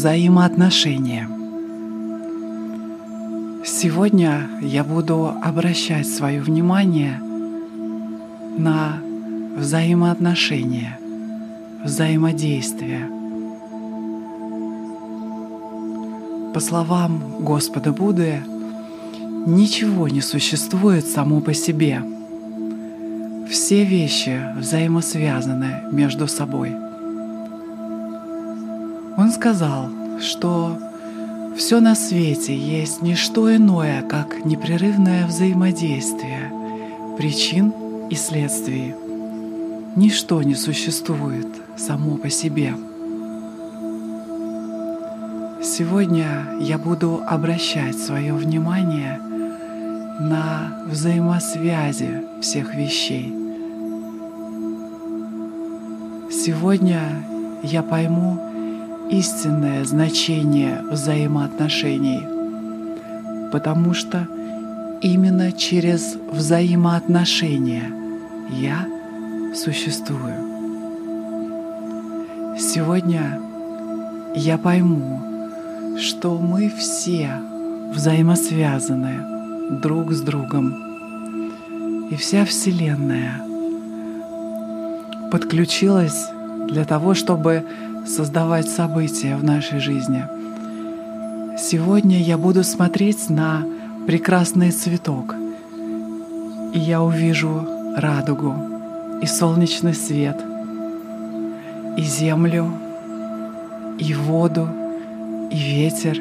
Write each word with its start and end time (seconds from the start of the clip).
Взаимоотношения. 0.00 1.28
Сегодня 3.66 4.48
я 4.62 4.82
буду 4.82 5.30
обращать 5.42 6.08
свое 6.08 6.40
внимание 6.40 7.20
на 8.56 8.98
взаимоотношения, 9.58 10.98
взаимодействие. 11.84 13.10
По 16.54 16.60
словам 16.60 17.36
Господа 17.40 17.92
Будды, 17.92 18.42
ничего 19.46 20.08
не 20.08 20.22
существует 20.22 21.06
само 21.06 21.42
по 21.42 21.52
себе. 21.52 22.02
Все 23.50 23.84
вещи 23.84 24.40
взаимосвязаны 24.56 25.82
между 25.92 26.26
собой. 26.26 26.89
Он 29.30 29.34
сказал, 29.34 29.88
что 30.20 30.76
все 31.56 31.78
на 31.78 31.94
свете 31.94 32.52
есть 32.52 33.00
не 33.00 33.14
что 33.14 33.54
иное, 33.54 34.02
как 34.02 34.44
непрерывное 34.44 35.24
взаимодействие 35.24 36.50
причин 37.16 37.72
и 38.10 38.16
следствий. 38.16 38.92
Ничто 39.94 40.42
не 40.42 40.56
существует 40.56 41.46
само 41.76 42.16
по 42.16 42.28
себе. 42.28 42.74
Сегодня 45.62 46.46
я 46.58 46.76
буду 46.76 47.22
обращать 47.24 47.96
свое 47.96 48.34
внимание 48.34 49.20
на 50.18 50.82
взаимосвязи 50.88 52.24
всех 52.42 52.74
вещей. 52.74 53.32
Сегодня 56.32 57.00
я 57.62 57.84
пойму 57.84 58.49
истинное 59.10 59.84
значение 59.84 60.82
взаимоотношений, 60.88 62.22
потому 63.50 63.92
что 63.92 64.26
именно 65.02 65.52
через 65.52 66.16
взаимоотношения 66.30 67.90
я 68.50 68.86
существую. 69.54 70.50
Сегодня 72.58 73.40
я 74.34 74.58
пойму, 74.58 75.20
что 75.98 76.38
мы 76.38 76.70
все 76.70 77.32
взаимосвязаны 77.92 79.78
друг 79.82 80.12
с 80.12 80.20
другом. 80.20 82.08
И 82.10 82.16
вся 82.16 82.44
Вселенная 82.44 83.42
подключилась 85.30 86.28
для 86.68 86.84
того, 86.84 87.14
чтобы 87.14 87.64
создавать 88.06 88.68
события 88.68 89.36
в 89.36 89.44
нашей 89.44 89.80
жизни. 89.80 90.24
Сегодня 91.58 92.20
я 92.20 92.38
буду 92.38 92.64
смотреть 92.64 93.28
на 93.28 93.64
прекрасный 94.06 94.70
цветок, 94.70 95.34
и 96.72 96.78
я 96.78 97.02
увижу 97.02 97.66
радугу 97.96 98.54
и 99.22 99.26
солнечный 99.26 99.94
свет, 99.94 100.40
и 101.96 102.02
землю, 102.02 102.72
и 103.98 104.14
воду, 104.14 104.68
и 105.50 105.56
ветер, 105.56 106.18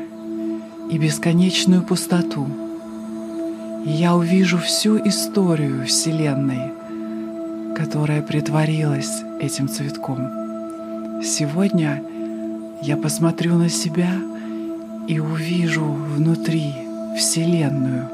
и 0.90 0.98
бесконечную 0.98 1.84
пустоту. 1.84 2.48
И 3.86 3.92
я 3.92 4.16
увижу 4.16 4.58
всю 4.58 4.98
историю 5.08 5.86
Вселенной, 5.86 6.74
которая 7.76 8.22
притворилась 8.22 9.24
этим 9.40 9.70
цветком. 9.70 10.39
Сегодня 11.22 12.02
я 12.82 12.96
посмотрю 12.96 13.56
на 13.56 13.68
себя 13.68 14.10
и 15.06 15.20
увижу 15.20 15.84
внутри 15.84 16.74
Вселенную, 17.18 18.08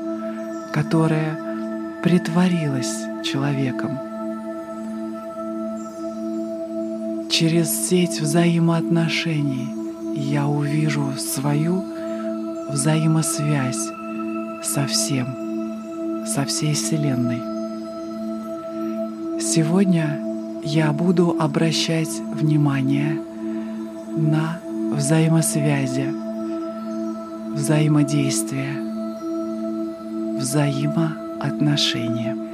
которая 0.73 1.37
притворилась 2.01 2.95
человеком. 3.23 3.99
Через 7.29 7.89
сеть 7.89 8.19
взаимоотношений 8.19 9.67
я 10.15 10.47
увижу 10.47 11.13
свою 11.17 11.83
взаимосвязь 12.71 13.87
со 14.63 14.87
всем, 14.87 16.25
со 16.25 16.43
всей 16.45 16.73
Вселенной. 16.73 17.39
Сегодня 19.39 20.24
я 20.65 20.91
буду 20.91 21.35
обращать 21.39 22.09
внимание 22.33 23.17
на 24.17 24.59
взаимосвязи, 24.95 26.11
взаимодействие, 27.53 28.73
взаимоотношения. 30.39 32.44